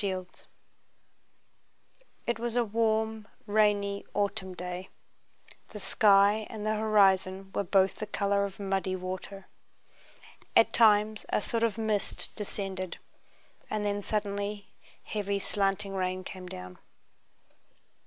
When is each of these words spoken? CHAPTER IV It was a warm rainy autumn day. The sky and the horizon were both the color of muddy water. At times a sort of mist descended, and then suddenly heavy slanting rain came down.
CHAPTER 0.01 0.17
IV 0.17 0.47
It 2.25 2.39
was 2.39 2.55
a 2.55 2.65
warm 2.65 3.27
rainy 3.45 4.03
autumn 4.15 4.55
day. 4.55 4.89
The 5.67 5.79
sky 5.79 6.47
and 6.49 6.65
the 6.65 6.73
horizon 6.73 7.51
were 7.53 7.63
both 7.63 7.97
the 7.97 8.07
color 8.07 8.43
of 8.43 8.59
muddy 8.59 8.95
water. 8.95 9.45
At 10.55 10.73
times 10.73 11.27
a 11.29 11.39
sort 11.39 11.61
of 11.61 11.77
mist 11.77 12.35
descended, 12.35 12.97
and 13.69 13.85
then 13.85 14.01
suddenly 14.01 14.69
heavy 15.03 15.37
slanting 15.37 15.93
rain 15.93 16.23
came 16.23 16.47
down. 16.47 16.79